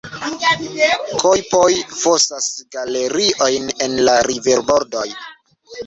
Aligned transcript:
Kojpoj 1.23 1.69
fosas 2.01 2.49
galeriojn 2.79 3.73
en 3.89 3.99
la 4.11 4.19
riverbordoj. 4.33 5.11